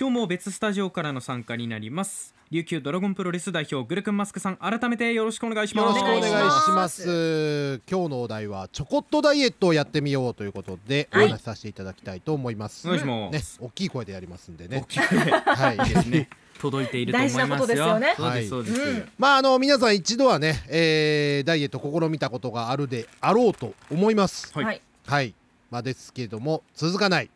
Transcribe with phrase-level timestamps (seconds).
[0.00, 2.32] 今日も別スタジオからの参加になります。
[2.52, 6.00] 琉球ドラゴンプロレス代表グルクンマスクさん改めてよろしくお願いしよます。
[6.00, 7.82] ろしくお願いしまます。
[7.90, 11.28] 今日のお題はちょこっとダイエットをやってみようということでおはい。
[11.30, 15.76] 話しさせていただきたいと思います、お願いしまねす、大きい声でやりますんで大ねきくねはい。
[15.78, 16.28] ですね。
[16.60, 17.46] 届いていると思いますよ。
[17.48, 18.14] 大事なことですよね。
[18.16, 19.08] そうですそうです、うん。
[19.18, 24.52] まああの皆さん一度はね、えーダイエット試みたことがあるであろうと思います。
[24.54, 24.64] はい。
[24.64, 24.82] はい。
[25.08, 25.34] はい。
[25.72, 27.30] まあですけども続かない。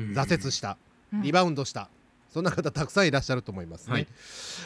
[0.00, 0.06] うん。
[0.12, 0.76] 挫折した、
[1.12, 1.22] うん。
[1.22, 1.88] リバウンドした
[2.32, 4.06] そんな方たくさんいらっしゃると思いますね、はい。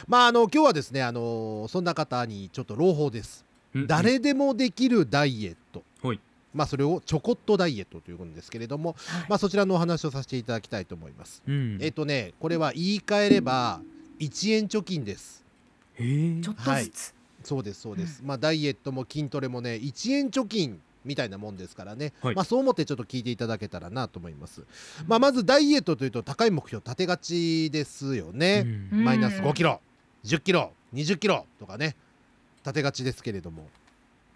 [0.07, 3.43] まああの今日はですねあのそんな方にちょっと朗報です。
[3.73, 6.19] うん誰でもできるダイエット、はい。
[6.53, 9.25] まあそれをちょこっとダイエットということですけれども、はい。
[9.29, 11.77] まあそちらのお話をさせていただきたいと思います、うん。
[11.81, 13.81] えっ、とねこれは言い換えれば
[14.19, 15.43] 1円貯金です。
[15.97, 17.13] ちょっとずつ、
[17.43, 22.35] そうですそうです、まあダイエットも筋トレもね1円貯金みたいなもんですからね、はい。
[22.35, 24.63] まあそう思ってちょっと聞いていただけたらなと思います、
[25.07, 29.03] まあまずダイエットというと高い目標立てがちですよね、うん。
[29.05, 29.45] マイナスうん。
[29.45, 29.79] 5キロ
[30.25, 31.95] 10キロ20キロとかね
[32.63, 33.69] 立てがちですけれども。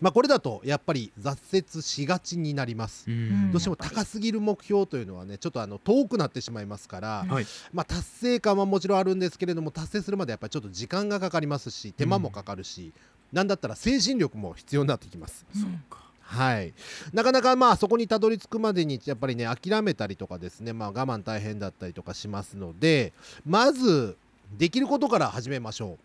[0.02, 3.52] まあこれだとやっぱり挫折しがちになります、うん。
[3.52, 7.46] どうしても高すぎる目標というのはねちょっとあの遠くなってしまいますから、はい。
[7.74, 12.94] まあ達成感はもちろんあるんですけれども達成するまでやっぱりちょっと時間がかかりますし手間もかかるし、
[13.34, 15.46] なんだったら精神力も必要になってきます。
[15.54, 15.62] うん。
[15.64, 16.74] そうかはい、
[17.12, 23.14] なかなかまあそこにたどり着くまでにやっぱりね諦めたりとかですね、まあ、我慢大変だったりとかしますので
[23.48, 24.16] まず
[24.56, 25.98] できることから始めましょ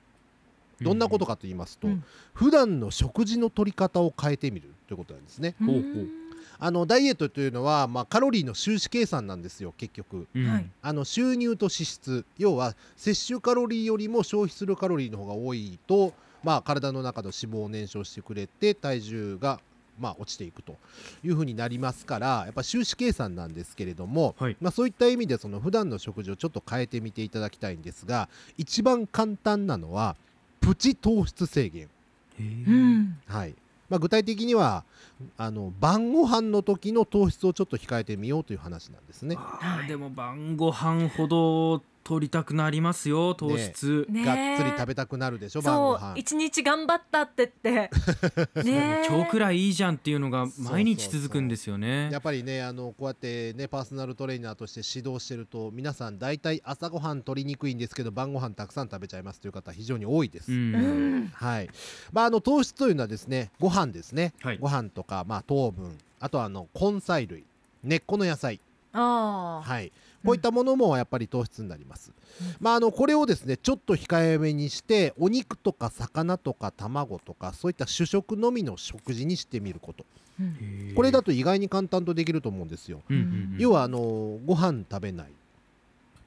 [0.80, 0.84] う。
[0.84, 5.54] どんなことかと言いますと、うん普段の食事の取り方を変えてみるということなんですね。
[5.60, 6.08] ほうほう。
[6.58, 10.26] あのダイエットというのは、まあ、カロリーの収支計算なんですよ結局。
[10.34, 10.46] うん。
[10.46, 10.70] はい。
[10.82, 12.24] あの収入と支出。
[12.38, 19.60] 要は摂取カロリーよりも消費するカロリーの方が多いと、まあ、体の中の脂肪を燃焼してくれて体重が、
[19.98, 20.76] まあ、落ちていくと
[21.24, 24.56] いうふうになりますからやっぱ収支計算なんですけれども、はい。
[24.60, 30.16] まあ、そういった意味でその普段の食事をちょっと変えてみていただきたいんですが一番簡単なのは
[30.60, 31.88] プチ糖質制限。
[33.26, 33.54] はい。
[33.88, 34.84] まあ、具体的には
[35.36, 39.38] あの晩ご飯の時の糖質をちょっと控えてみようという話なんですね。
[39.86, 44.24] でも晩ご飯ほど取りたくなりますよ糖質、ねえ。
[44.24, 46.00] がっつり食べたくなるでしょ晩ご飯。
[46.00, 47.90] そう一日頑張ったってって。
[48.62, 49.06] ねえ。
[49.08, 52.10] 今日くらいいいじゃんっていうのが毎日続くんですよね。
[52.12, 60.52] やっぱりねあのこうやってねパーソナルトレーナーとして指導してると皆さん大体朝ごはん取りにくいんですけど晩ご飯たくさん食べちゃいますという方非常に多いです。
[60.52, 61.32] うんうん。
[61.34, 61.70] はい。
[62.12, 64.58] まあ、あの糖質というのはですねご飯ですね、はい。
[64.58, 65.96] ご飯とか、まあ、糖分。
[66.20, 67.44] あとはあの根菜類。
[67.82, 68.60] 根っこの野菜、
[69.00, 69.92] はい、
[70.24, 72.12] こういったものもやっぱり糖質になります、
[72.60, 80.04] まあ、あのこれをですねちょっと控えめにしてお肉とか魚とか卵とかそういった主食のみの食事にしてみること。
[80.40, 80.92] うん。
[80.94, 83.16] これだと意外に簡単とできると思うんですよ、うん。
[83.16, 83.98] うんうん要はあの
[84.44, 85.26] ご飯食べない。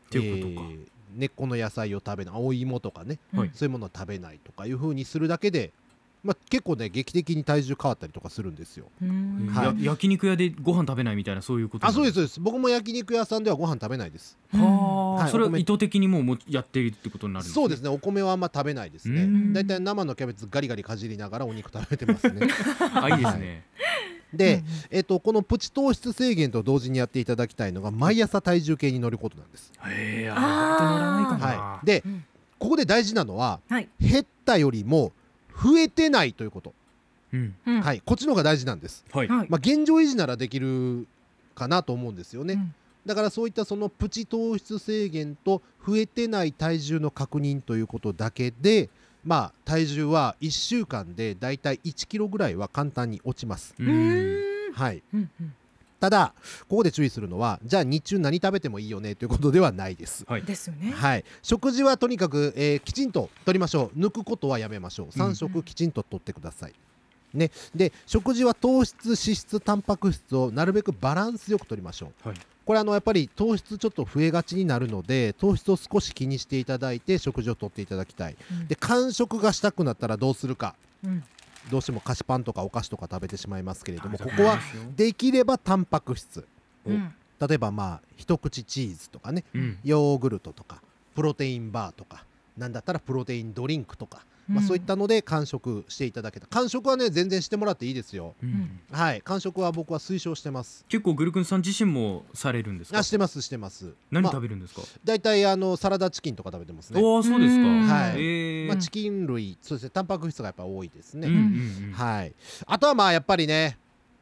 [0.09, 0.69] ていうことか。
[1.15, 2.35] 根っこの野菜を食べない。
[2.37, 3.51] お芋とかね、はい。
[3.53, 5.71] そういうものを食べないとかいう風にするだけで、
[6.23, 8.87] まあ、結構ね劇的に体重変わったりとかするんですよ。
[9.01, 9.47] うん。
[9.53, 9.65] はい。
[9.65, 12.39] や焼肉屋でご飯食べないみたいなそういうことあそうですすそうです。
[12.39, 14.37] 僕も焼肉屋さんではご飯食べないです。
[14.51, 14.59] は
[15.19, 15.31] あ、はい。
[15.31, 17.89] それは意図的にもうもうやっているってことになるんですそうですね。
[17.89, 19.23] お米はあんま食べないですね。
[19.23, 19.53] うん。
[19.53, 22.47] だいたい生のキャベツガリガリかじりながらお肉食べてますね。
[22.93, 23.63] あいいですね、
[24.33, 32.25] で、えっとこのプチ糖質制限と同時にやっていただきたいのが毎朝体重計に乗ることなんです、へえあ意外と乗らないかもな、はい、でうん
[32.59, 33.89] ここで大事なのははい。
[33.99, 35.13] 減ったよりも
[35.61, 36.73] 増えてないということ、
[37.33, 37.55] うん。
[37.65, 37.81] うん。
[37.81, 38.01] はい。
[38.05, 39.03] こっちの方が大事なんです。
[39.11, 39.47] はい、はい。
[39.49, 41.07] まあ、現状維持ならできる
[41.55, 42.75] かなと思うんですよね、うん。
[43.05, 48.89] だからそういったそのプチ糖質制限と増えてない体重の確認ということだけで
[49.25, 53.73] まあ体重は1週間でだいたい1キロぐらいは簡単に落ちます、
[54.73, 55.01] はい。
[55.13, 55.53] うんうん
[55.99, 56.33] ただ
[56.67, 60.25] ここで注意するのはじゃあ日中何食べてもいいよねということではないです。
[60.27, 60.43] はい。
[60.43, 60.91] ですよね。
[60.91, 63.99] はい、食事はとにかく、えーきちんと取りましょう。
[63.99, 65.07] 抜くことはやめましょう。
[65.09, 66.73] 3食きちんと取ってください、
[67.33, 72.29] ね、で食事は糖質脂質タンパク質をなるべくバランスよく取りましょう。
[72.29, 72.37] はい。
[72.65, 78.35] これあのやっぱり糖質ちょっと増えがちになるので糖質を少し気にしていただいて食事をとっていただきたい。
[78.51, 78.67] うん。
[78.67, 80.75] で間食がしたくなったらどうするか。
[81.03, 81.23] うん
[81.69, 84.59] どうしても菓子パンとかお菓子とか食べてしまいますけれどもここは
[84.95, 86.45] できればタンパク質
[86.85, 87.13] うん。
[87.39, 89.77] 例えばまあ一口チーズとかねうん。
[89.83, 90.81] ヨーグルトとか
[91.15, 92.25] プロテインバーとか
[92.57, 96.47] なんだったらプロテインドリンクとか、まあ、うんそういったので完食していただけた。
[96.47, 98.35] 完食はね全然してもらっていいですよ。
[98.41, 98.79] うん。
[98.91, 99.21] はい。
[99.21, 100.85] 完食は僕は推奨してます。
[100.87, 102.99] 結構グルクンさん自身もされるんですか？
[102.99, 103.93] あしてますしてます。
[104.11, 107.01] 何まあ食べるんですか、大体あのサラダチキンとか食べてますね。
[107.01, 107.61] おおそうですか。
[107.61, 107.87] うん。
[107.87, 108.11] はい。
[108.15, 108.67] えー。
[108.67, 109.89] まあ、チキン類そうですね。
[109.89, 111.91] タンパク質がやっぱ多いですね、うんうんうん。
[111.93, 112.33] はい。
[112.65, 113.77] あとはまあやっぱりね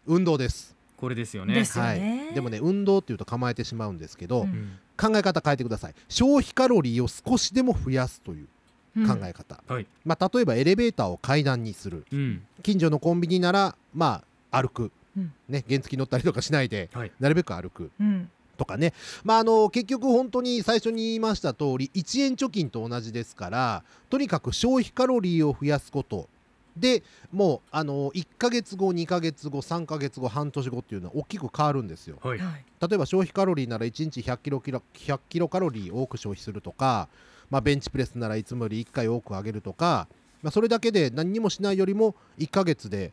[0.06, 0.76] 運動です。
[0.98, 1.54] これですよね。
[1.54, 2.00] ですよはい。
[2.00, 4.50] ね、でもね運動っていうと構えてしまうんですけど、うん。
[4.50, 5.94] うん考え方変えてください。
[6.08, 8.38] 消費カロリーを少しでも増やすという。
[8.40, 8.48] うん
[8.96, 9.88] 考え方、はい。
[10.06, 12.06] まあ、例えばエレベーターを階段にする。
[12.12, 12.46] うん。
[12.64, 15.34] 近所のコンビニならまあ歩く、うん。
[15.50, 17.12] ね、原付乗ったりとかしないではい。
[17.20, 17.92] なるべく歩く。
[18.00, 18.30] うん。
[18.56, 18.94] とかね、
[19.24, 26.30] まあ、あの結局本当に最初に言いました通り1円貯金と同じですからとにかく消費カロリーを増やすこと
[26.78, 32.18] でもうあの1ヶ月後2ヶ月後3ヶ月後半年後っていうのは大きく変わるんですよ。
[32.22, 32.40] はい。
[32.40, 32.66] はい。
[32.82, 37.08] 例えば消費カロリーなら1日100キロキロ100キロカロリー多く消費するとか、
[37.50, 40.08] まあ、ベンチプレスならいつもより1回多く上げるとか、
[40.42, 43.12] まあ、それだけで何にもしないよりも1ヶ月で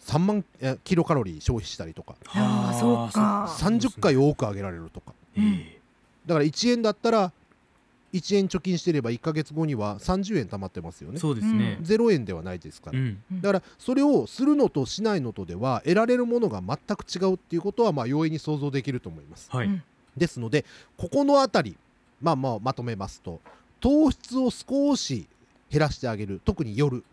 [0.00, 2.16] 3万えキロカロリー消費したりとか。
[2.78, 3.44] そうか。
[3.44, 5.12] あ30回多く上げられるとか。
[5.36, 5.80] ええ
[6.26, 7.32] だから1円だったら
[8.14, 11.18] 1円貯金してれば1ヶ月後には30円貯まってますよね。
[11.18, 11.78] そうですね。
[11.82, 13.22] 0円ではないですから、うん。
[13.40, 19.48] だからそれをするのとしないのとでは得られるものが全く違うっていうことはまあ容易に想像できると思います。
[19.50, 19.66] はい。
[19.66, 19.82] うん。
[20.16, 20.64] ですので
[20.96, 21.76] ここのあたり
[22.22, 23.40] まあまあまとめますと
[23.84, 25.26] 糖質を少し
[25.70, 26.40] 減らしてあげる。
[26.42, 27.04] 特に夜。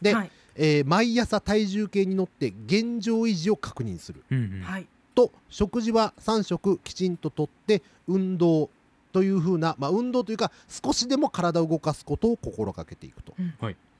[0.00, 0.30] で、はい。
[0.54, 4.22] えー毎朝体重計に乗って現状維持を確認する。
[4.30, 4.60] うんうん。
[4.62, 4.86] はい。
[5.14, 8.70] と食事は3食きちんととって運動
[9.12, 13.34] というふうな、まあ、運動というか少しでも体を動かすことを心がけていくと。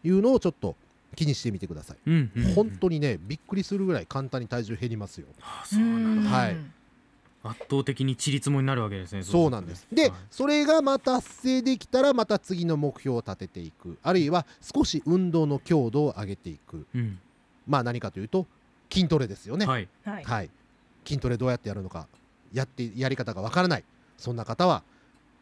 [0.04, 0.74] いうのをちょっと
[1.14, 2.30] 気にしてみてください、うん。
[2.34, 6.56] うんうん本当にねびっくりするぐらい簡単に体重減りますよあそうなんだはい
[7.44, 9.86] 圧倒的にちりつもになるわけですねそうなんです。
[9.92, 10.12] で、はい。
[10.30, 13.98] それがまた達成できたらまた次の目標を立てていく。
[14.02, 16.86] あるいは少し運動の強度を上げていく。
[16.94, 17.18] うん。
[17.66, 18.46] まあ何かというと
[18.90, 19.66] 筋トレですよね。
[19.66, 19.88] はい。
[20.04, 20.24] はい。
[20.24, 20.50] はい、
[21.04, 22.06] 筋トレどうやってやるのか。
[22.52, 23.84] やってやり方がわからない。
[24.18, 24.82] そんな方は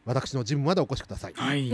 [0.06, 1.34] 私のジムまでお越しください。
[1.34, 1.70] はい。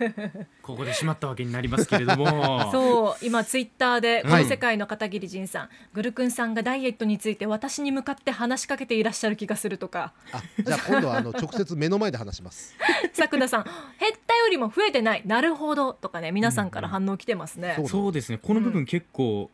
[0.62, 2.70] ここでしまったわけになりますけれども。
[2.72, 4.44] そう今ツイッターでこはい。
[4.44, 10.14] の世界の片桐仁さん、グルクンさんがダイエットについて私に向かって話しかけていらっしゃる気がするとか。
[10.32, 12.74] あじゃあ今度はあの直接目の前で話します。
[13.12, 15.22] さくらさん減ったよりも増えてない。
[15.26, 18.38] なるほどとかね皆さんから反応来てますね、そうそうですね。
[18.38, 19.50] この部分結構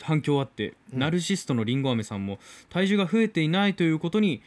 [0.00, 0.98] 反響あって、うん。
[1.00, 2.38] ナルシストのりんご飴さんも
[2.68, 4.42] 体重が増えていないということに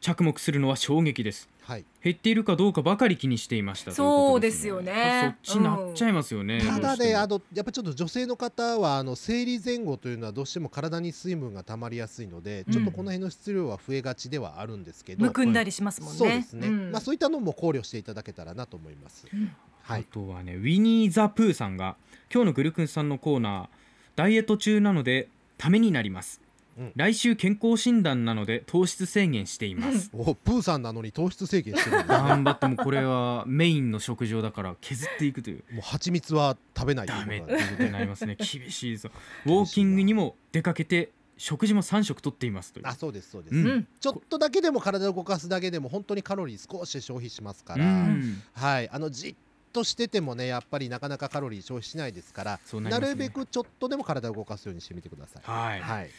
[0.00, 1.48] 着目するのは衝撃です。
[1.48, 1.51] はい。
[1.66, 5.36] 減っているかどうかばかり気にしていましたそうですよね。
[5.44, 7.10] そっちになっちゃいますよね、ただどうしても。
[7.10, 12.72] ねあのやっぱちょっと女性の方はあの生理前後というのはどうしても体に水分が溜まりやすいので、うん。
[12.72, 16.18] ちょっとこの辺の質量は増えがちではあるんですけど、むくんだりしますもんね。
[16.18, 16.90] そうですね、ん。
[16.90, 19.26] まあそういったのも考慮していただけたらなと思います。
[19.32, 20.06] うんはい。
[20.08, 21.96] あとはねウィニー・ザ・プーさんが
[22.32, 23.68] 今日のグルクンさんのコーナー
[24.16, 26.51] ダイエット中なのでためになります、うん
[26.96, 30.10] 来週健康診断なので糖質制限しています。
[30.12, 31.96] おプーさんなのに糖質制限してる。
[31.96, 35.64] んですね頑張ってもこれはメインの食事をだから削っていくという。
[35.72, 38.36] もう蜂蜜は食べないといダメってうことになりますね。
[38.40, 39.12] 厳しいですよ
[39.46, 42.86] ウォーキングにも出かけて食事も3食とっていますという。
[42.86, 43.66] あそうですそうです、うん。
[43.66, 48.42] うんちょっとだけでも体を動かすだけでも本当にカロリー少し消費しますから、うん。
[48.54, 48.88] はい。
[48.90, 49.34] あのじっ
[49.72, 52.60] としててもねやっぱりなかなかカロリー消費しないですからね。
[52.74, 55.42] なるべくちょっとでも体を動かすようにしてみてください。
[55.42, 56.10] はい、はい、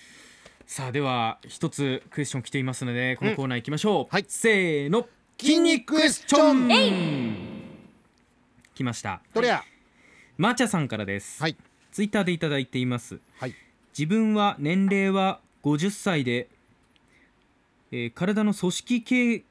[0.65, 4.25] さあでは一つクエスチョン来ていますのでこのコーナー行きましょう、はい。
[4.27, 5.07] せーの。
[5.39, 7.35] 筋肉クエスチョン。
[8.73, 9.21] 来ました。
[9.33, 9.63] どれや？
[10.37, 11.57] マーチャさんからです、はい。
[11.91, 13.19] ツイッターでいただいています。
[13.37, 13.53] はい。
[13.97, 16.47] 自分は年齢は50歳で、
[17.91, 19.43] えー体の組成計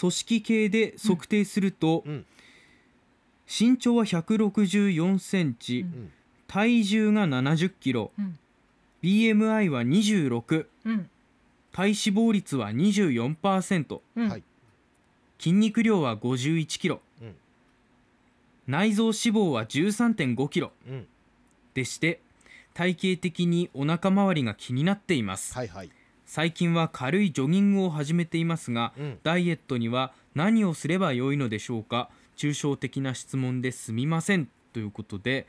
[0.00, 2.26] 組織系で測定すると、うん。
[3.46, 6.12] 身長は164センチ、うん。
[6.48, 8.38] 体重が70キロ、うん
[9.02, 11.10] BMI は26うん。
[11.72, 14.28] 体脂肪率は24%うん。
[14.28, 14.42] はい。
[15.38, 17.00] 筋肉量は51キロ。
[17.22, 17.34] うん。
[18.66, 20.72] 内臓脂肪は13.5キロ。
[20.88, 21.06] うん。
[21.74, 22.20] でして
[22.74, 25.90] 体型的にお腹周りが気になっています、はいはい。
[26.26, 29.18] 最近は軽いジョギングを始めていますがうん。
[29.22, 32.10] ダイエットには何をすればよいのでしょうか？
[32.36, 34.48] 抽象的な質問ですみません。
[34.72, 35.46] ということで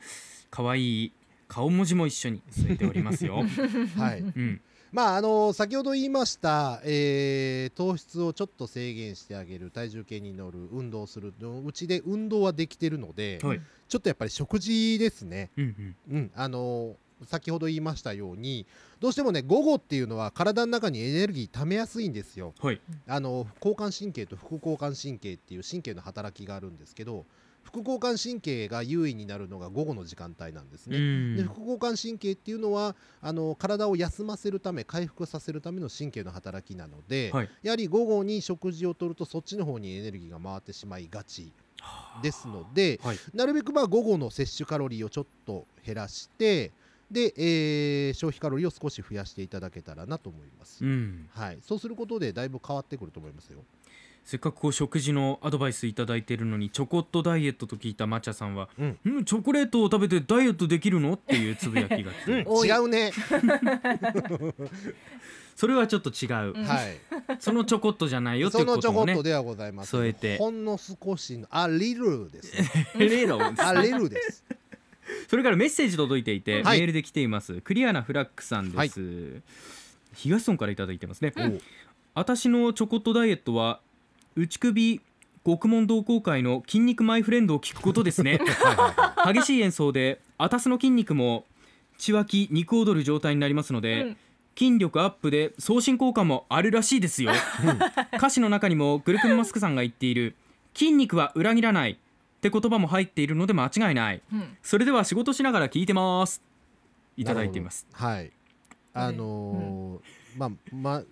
[0.50, 1.12] 可愛い
[1.50, 3.42] 顔文字も一緒に添えておりますよ、
[3.98, 4.20] はい。
[4.20, 4.60] うん、
[4.92, 13.60] まああの先ほど言いました、えー糖質をちょっと制限してあげる体重計に乗る運動するのうちで運動はできてるので、はい。
[13.88, 15.50] ちょっとやっぱり食事ですね。
[15.56, 16.16] うんうん。
[16.16, 18.64] うん、あの先ほど言いましたように
[19.00, 22.54] どうしてもね午後っていうのは体の中にエネルギー溜めやすいんですよ。
[22.60, 22.80] はい。
[23.08, 27.26] あの交感神経と副交感神経っていう神経の働きがあるんですけど
[27.72, 31.36] 副交感神経が優位になるのが午後の時間帯なんですうね、ん。
[31.36, 37.48] で副交感神経っていうのはあの体を休ませるため回復させるための神経の働きなので、はい。
[37.62, 41.52] やはり午後に食事をとるとそっちの方にエネルギーが回ってしまいがち
[42.22, 43.18] ですので、はい。
[43.32, 46.72] なるべくまあ午後の摂取カロリーをちょっと減らして
[47.10, 51.28] で、えー消費カロリーを少し増やしていただけたらなと思います、うん。
[51.30, 53.64] はい、そうすることでだいぶ変わってくると思いますよ
[54.24, 58.98] せっかくこう食事のアドバイスいただいているのにチョコっとダイエットと聞いたマチャさんは、うん。
[59.04, 61.14] うん、チョコレートを食べてダイエットできるの？
[61.14, 62.68] っていうつぶやきが来て、 多い。
[62.68, 63.12] 違うね、
[65.56, 67.00] それはちょっと違う、うんはい。
[67.40, 69.90] そのちょこっとじゃないよっていそうのちこともねょこっとではございます。
[69.90, 70.38] 添えて。
[70.38, 72.88] ほんの少しのあリルですね。
[72.98, 74.44] レーロンあリルです。
[75.28, 76.78] それからメッセージ届いていて、はい。
[76.78, 77.60] メールで来ています。
[77.62, 79.42] クリアなフラッグさんです、
[80.14, 81.60] 東村からいただいてますね、おう。
[82.14, 83.80] 私のチョコっとダイエットは
[84.36, 85.00] 内首
[85.44, 88.38] 獄門同好会の筋肉マイフレンドを聞くことですね。
[88.38, 91.44] はいはいは激しい演奏でアタスの筋肉も
[91.98, 94.16] 血湧き肉踊る状態になりますので、うん。
[94.58, 97.32] 筋力アップで送信効果もあるらしいですよ。
[98.14, 100.34] 歌詞の中にもグルクンマスクさんが言っている
[100.74, 101.96] 筋肉は裏切らないっ
[102.40, 104.22] て言葉も入っているので間違いない。
[104.32, 104.56] うん。
[104.62, 106.42] それでは仕事しながら聞いてます。
[107.16, 107.86] いただいています。
[107.90, 108.32] いはい。
[108.92, 111.02] あのーまあま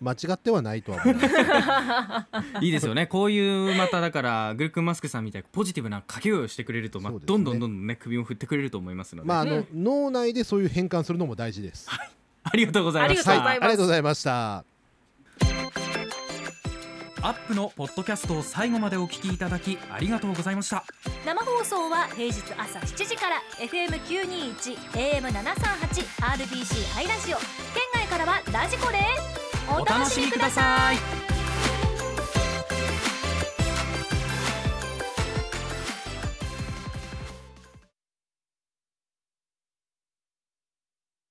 [0.00, 2.64] 間違ってはないとは思う。
[2.64, 3.06] いいですよね。
[3.06, 7.18] こういうまただからグルクンマスクさんみたいにポジティブな掛け声をしてくれると、まあね。
[7.24, 11.88] どんどんどんどんね首を振ってくれると思いますので、まああの、脳内でそういう変換するのも大事です。
[12.44, 13.62] ありがとうございましありがとうございます。
[13.62, 14.64] たありがとうございました。
[17.20, 20.84] アップのポッドキャストを最後までお聞きいただきありがとうございました。
[21.26, 27.38] 生放送は平日朝7時から FM921 AM738 RBC ハイラジオ。
[27.38, 27.46] 県
[27.92, 28.98] 外からはラジコで
[29.34, 29.37] す
[29.70, 31.37] お楽しみください。